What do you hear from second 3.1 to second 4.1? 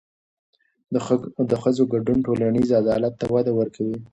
ته وده ورکوي.